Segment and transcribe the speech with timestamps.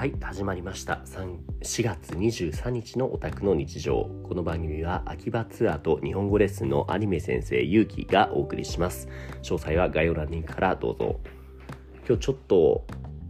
[0.00, 1.02] はい始まりました。
[1.04, 4.08] 4月23日のオタクの日常。
[4.22, 9.08] この番組は秋葉ツアーと日本語レッスンのアニメ先生ゆうきがお送りします。
[9.42, 11.20] 詳細は概要欄にからどうぞ。
[12.08, 12.86] 今日ちょっと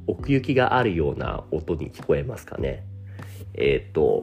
[0.07, 2.85] 奥行きがあるような音に聞こえますかね。
[3.55, 4.23] えっ、と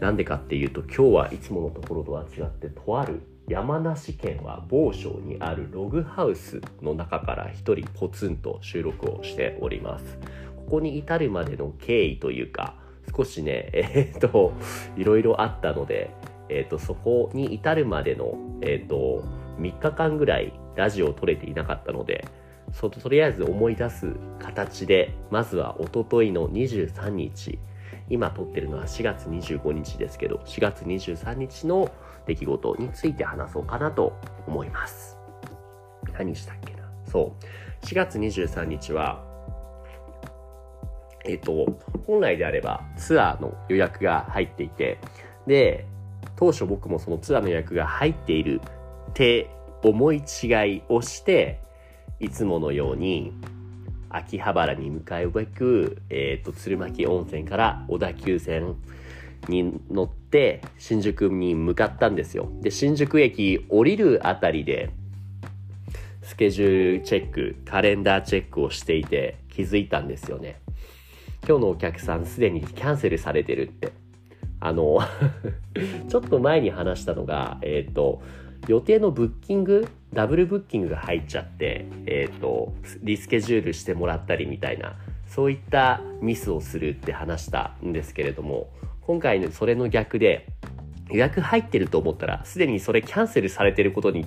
[0.00, 10.04] なんでかっていうと今日はいつものところとは違ってとある山梨県は某所にあるログハウスの中から一人ポツンと収録をしております。
[10.64, 12.74] ここに至るまでの経緯というか
[13.16, 14.52] 少しね えっ、と
[14.96, 16.10] いろいろあったので、
[16.48, 19.22] えっとそこに至るまでの、えっと
[19.58, 22.26] 3日間ぐらいラジオを撮れていなかったので
[22.72, 27.58] そとりあえず思い出す形でまずはおとといの23日
[28.10, 31.90] 今撮ってるのは4月25日ですけど4月23日の
[32.26, 34.14] 出来事について話そうかなと
[34.46, 35.18] 思います。
[36.12, 36.88] 何したっけな？
[37.06, 37.86] そう。
[37.86, 39.33] 4月23日は
[41.24, 44.98] えっ、と本来であればツアーの予約が入っていて
[45.46, 45.86] で
[46.36, 48.60] 当初僕もそのツアーの予約が入っている
[49.10, 49.50] って
[49.82, 51.60] 思い違いをして
[52.20, 53.32] いつものように
[54.14, 58.76] 秋葉原に向かうべく、えーと、鶴巻温泉から小田急線
[59.48, 62.48] に乗って新宿に向かったんですよ。
[62.60, 64.90] で、新宿駅降りるあたりで
[66.22, 70.60] スケジュールチェック、カレンダーチェックをしていて気づいたんですよね。
[71.46, 73.92] 今日のお客さんすでにキャンセルされてるって。
[74.60, 74.98] あの
[76.08, 78.22] ちょっと前に話したのが、えっ、ー、と、
[78.66, 82.72] 予定のブッキングダブルブッキングが入っちゃって、えっ、ー、と
[83.02, 88.70] リスケジュールしてもらったりみたいなそういったミスをするって話したんですけれども
[89.02, 90.46] 今回のそれの逆で
[91.10, 94.24] 予約入ってると思ったらすでにそれキャンセルされてることに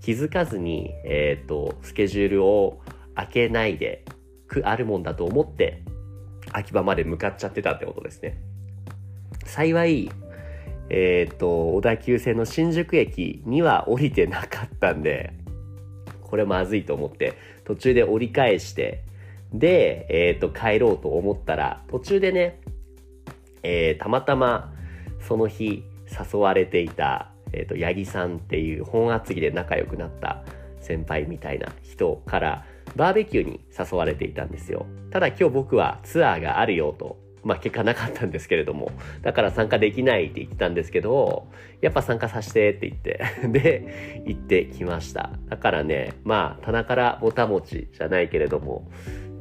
[0.00, 2.80] 気づかずに、えっ、ー、とスケジュールを
[3.16, 4.04] 開けないで
[4.62, 5.82] あるもんだと思って
[6.52, 8.38] 秋葉まで向かっちゃってたってことですね。
[9.44, 10.10] 幸い
[10.90, 15.34] えっ、と、小田急線の新宿駅には降りてなかったんで、
[16.22, 19.02] これまずいと思って、途中で折り返して、
[19.52, 22.60] で、えっ、と、帰ろうと思ったら、途中でね、
[23.62, 24.72] えー、たまたま
[25.20, 25.84] その日
[26.32, 30.42] 誘われていた、えっ、と、八木さんっていう本厚木で仲良くなった
[30.80, 32.64] 先輩みたいな人から
[32.96, 34.86] バーベキューに誘われていたんですよ。
[35.10, 38.90] ただ今日僕はツアーがあるよとまあ結果なかったんですけれども、
[39.22, 41.48] だから参加できないって言ってたんですけど、
[41.80, 45.30] やっぱ参加させてって言って、 で、行ってきました。
[45.48, 48.90] だからね、まあ棚からぼたもちじゃないけれども、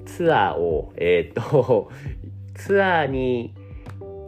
[0.05, 1.91] ツアーを、えっ、と、
[2.55, 3.53] ツアーに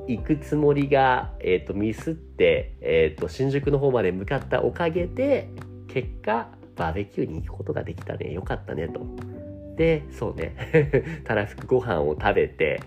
[0.07, 5.47] 行くつもりが、えっ、と、ミスって、えっ、と、新宿の方まで向かったおかげで、
[5.87, 8.31] 結果、バーベキューに行くことができたね。
[8.31, 9.01] よかったね、と。
[9.75, 10.55] で、そうね、
[11.25, 12.79] たらふくご飯を食べて、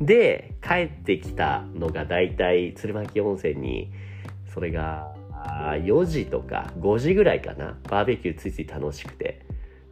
[0.00, 3.92] で、帰ってきたのがだいたい鶴巻温泉に、
[4.46, 5.14] それが
[5.84, 7.78] 4時とか5時ぐらいかな。
[7.88, 9.40] バーベキューついつい楽しくて。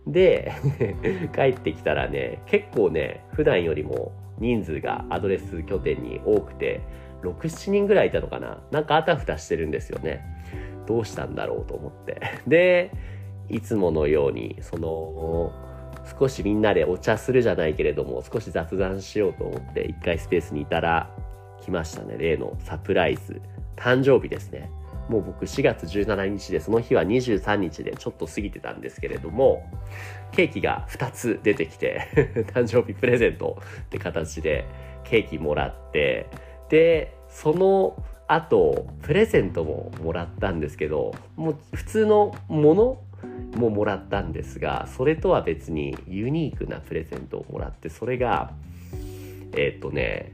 [0.06, 0.53] で、
[1.34, 6.81] 帰ってきたらね、結構ね、普段よりも人数がアドレス拠点に多くて、
[7.22, 8.62] 6、7人ぐらいいたのかな。
[8.72, 10.25] なんかあたふたしてるんですよね。
[10.87, 12.20] どうしたんだろうと思って。
[12.47, 12.91] で、
[13.49, 15.53] いつものように、その、
[16.19, 21.10] 少しみんなでお茶するじゃないけれども少し雑談しようと思って一回スペースにいたら
[21.62, 22.16] 来ましたね。
[22.19, 23.41] 例のサプライズ。
[23.77, 24.71] 誕生日ですね。
[25.09, 29.69] もう僕4月17日でその日は23日でちょっと過ぎてたんですけれども
[30.32, 32.09] ケーキが2つ出てきて
[32.55, 34.65] 誕生日プレゼントって形で
[35.05, 36.26] ケーキもらって
[36.71, 42.99] でその後プレゼントももらったんですけどもう普通のもの
[43.56, 48.52] ももらったんですがそれとは別にユニークなプレゼントをもらってそれが
[49.56, 50.32] えっ、とね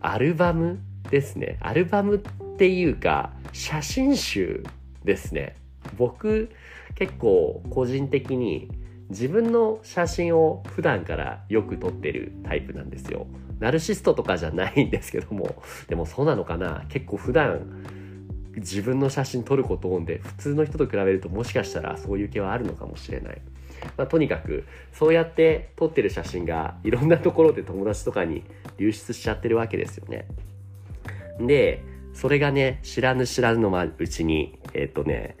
[0.00, 0.80] アルバム
[1.10, 1.58] ですね。
[1.60, 4.64] アルバムっていうか写真集
[5.04, 5.56] ですね。
[5.96, 6.50] 僕
[6.94, 8.70] 結構個人的に
[9.08, 13.26] 自分の写真を普段からよく撮ってるタイプなんですよ。
[13.58, 16.84] ナルシストとかじゃないんですけどもでもそうなのかな。
[16.88, 17.75] 結構普段
[18.56, 23.40] 自分の写真撮ること多いんで普通の人と比べるともしかしたらそういう気はあるのかもしれない、
[23.96, 28.44] まあ、とにかくそうやって撮ってる写真がいろんなところで友達とかに
[28.78, 30.26] 流出しちゃってるわけですよね。
[31.38, 31.82] で
[32.14, 35.36] それがね知らぬ知らぬのうちにえっ、ー、とね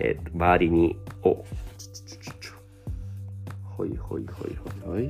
[0.00, 1.44] え、ー、と周りにお
[3.76, 5.08] ほいほいほいほいほい。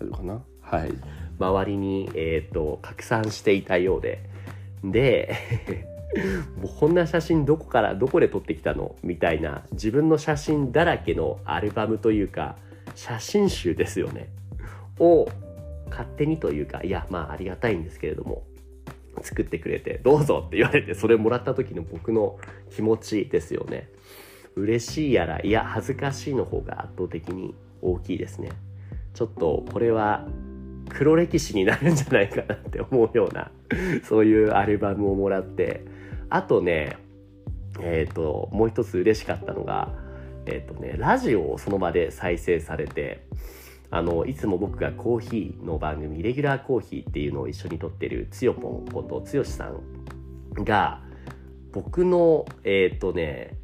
[0.00, 0.44] 大丈夫かな？
[0.60, 0.92] はい。
[1.38, 4.22] 周りに、えーと、拡散していたようで
[4.84, 5.34] で
[6.60, 8.96] もうこんな写真どこからどこで撮ってきたの？
[9.02, 12.56] みたいな自分の写真だらけのアルバムというか
[12.94, 14.28] 写真集ですよね。
[14.98, 15.28] を
[15.90, 18.44] 勝手にというか、いや、まあありがたいんですけれども、
[19.22, 22.38] 作ってくれて、どうぞって言われて、それもらった時の僕の
[22.70, 23.88] 気持ちですよね。
[24.54, 28.50] 嬉しいやら、いや、恥ずかしいの方が圧倒的に大きいですね。
[29.14, 30.26] ちょっと、これは
[30.88, 33.50] 黒歴史になるんじゃないかなって思うような、
[34.04, 35.84] そういうアルバムをもらって、
[36.30, 36.98] あとね、
[37.80, 39.94] えっ、ー、と、もう一つ嬉しかったのが、
[40.46, 43.26] えっ、ー、とね、ラジオをその場で再生されて、
[43.90, 51.02] あの、いつも僕がコーヒーの番組、レギュラーコーヒーっていうのを一緒に撮ってるつよぽんことつよしさんが、
[51.72, 53.56] 僕の、えっ、ー、とね、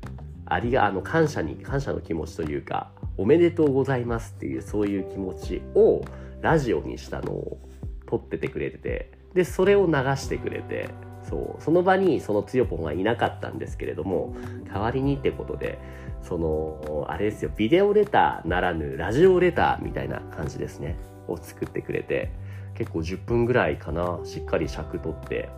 [0.46, 6.02] ありが、あの、感謝に、感謝の気持ちというか、おめでとうございますっていう、そういう気持ちを
[6.44, 7.58] ラジオにしたのを
[8.06, 10.90] 撮っててくれてて、で、それを流してくれて、
[11.22, 14.36] そう、その場にそのつよぽんはいなかったんですけれども、
[14.70, 15.78] 代わりにってことで、
[16.20, 20.98] その、あれですよ、ビデオレターならぬラジオレターみたいな感じですね、
[21.28, 22.30] を作ってくれて、
[22.74, 25.48] 結構10分ぐらいかな、しっかり尺取って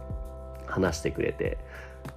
[0.67, 1.59] 話してくれて、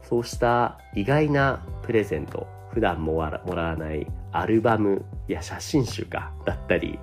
[0.04, 7.00] そうした意外なプレゼント、普段もらわないアルバムや写真集かだったり、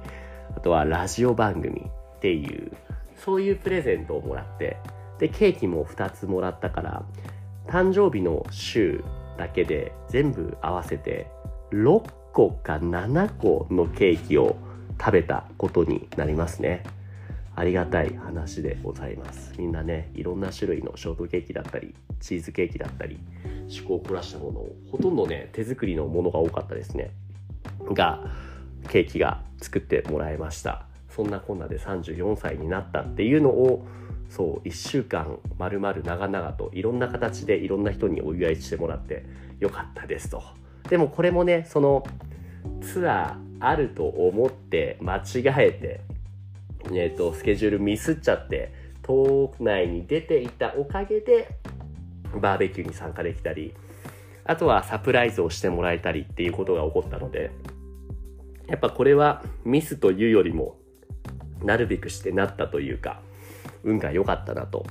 [0.66, 1.80] とはラジオ番組
[2.16, 2.72] っていう、
[3.24, 4.78] そういうプレゼントをもらって、
[5.20, 7.04] で、ケーキも2つもらったから、
[7.68, 9.04] 誕生日の週
[9.38, 11.28] だけで全部合わせて
[11.70, 14.56] 6個か7個のケーキを
[14.98, 16.82] 食べたことになりますね。
[17.54, 19.54] ありがたい話でございます。
[19.56, 27.12] みんなね、いろんな種類のショートケーキだったり、チーズケーキだったり、趣向を凝らしたものを、ほとんどね、手作りのものが多かったですね。
[27.94, 28.24] が、
[28.87, 30.87] ケーキが作ってもらいました。
[31.11, 33.87] そんなこんなで34歳になったっていうのを、
[34.29, 39.25] そう1週間まるまる長々といろんな形でいろんな人にお祝いしてもらって
[39.61, 40.43] よかったですと
[40.88, 42.05] でもこれもねその
[42.81, 46.00] ツアーあると思って間違えて、
[46.93, 48.73] えーと、スケジュールミスっちゃって
[49.03, 51.49] 島内に出ていたおかげで
[52.41, 53.73] バーベキューに参加できたり
[54.44, 57.50] あとはサプライズをしてもらえたりっていうことが起こったので
[58.68, 60.76] やっぱこれはミスというよりも
[61.62, 63.20] なるべくしてなったというか
[63.86, 64.84] 運が良かったなと、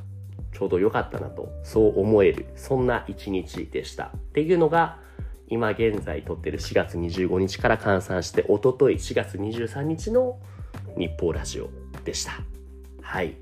[0.53, 4.05] ちょうど良かったなと、そう思える、そんな一日でした。
[4.05, 4.99] っていうのが、
[5.47, 10.39] 今現在撮ってる4月25日から換算して、おととい4月23日の
[10.97, 11.69] 日報ラジオ
[12.03, 12.31] でした。
[13.01, 13.35] はい。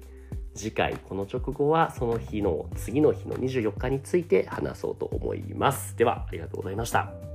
[0.56, 5.95] 次回、この直後はその日の次の日の24日について話そうと思います。
[5.95, 7.32] では、ありがとうございました。